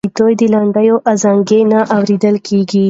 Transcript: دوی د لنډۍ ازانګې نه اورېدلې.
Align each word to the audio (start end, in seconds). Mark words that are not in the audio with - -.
دوی 0.17 0.33
د 0.39 0.41
لنډۍ 0.53 0.87
ازانګې 1.11 1.59
نه 1.71 1.79
اورېدلې. 1.95 2.39